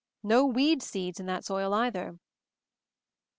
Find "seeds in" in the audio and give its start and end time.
0.81-1.27